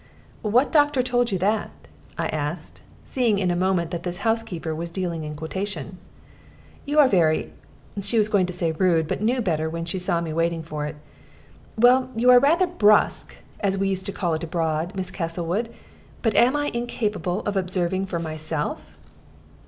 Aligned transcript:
"What 0.41 0.71
doctor 0.71 1.03
told 1.03 1.31
you 1.31 1.37
that?" 1.37 1.69
I 2.17 2.25
asked, 2.29 2.81
seeing 3.05 3.37
in 3.37 3.51
a 3.51 3.55
moment 3.55 3.91
that 3.91 4.01
this 4.01 4.17
housekeeper 4.25 4.73
was 4.73 4.89
dealing 4.89 5.23
in 5.23 5.35
quotation. 5.35 5.99
"You 6.87 6.97
are 6.97 7.07
very" 7.07 7.53
she 8.01 8.17
was 8.17 8.27
going 8.27 8.47
to 8.47 8.53
say 8.53 8.71
"rude," 8.71 9.07
but 9.07 9.21
knew 9.21 9.41
better 9.41 9.69
when 9.69 9.85
she 9.85 9.99
saw 9.99 10.19
me 10.19 10.33
waiting 10.33 10.63
for 10.63 10.87
it 10.87 10.95
"well, 11.77 12.09
you 12.15 12.31
are 12.31 12.39
rather 12.39 12.65
brusque, 12.65 13.35
as 13.59 13.77
we 13.77 13.89
used 13.89 14.07
to 14.07 14.11
call 14.11 14.33
it 14.33 14.43
abroad, 14.43 14.95
Miss 14.95 15.11
Castlewood; 15.11 15.71
but 16.23 16.33
am 16.33 16.55
I 16.55 16.71
incapable 16.73 17.41
of 17.41 17.55
observing 17.55 18.07
for 18.07 18.17
myself?" 18.17 18.97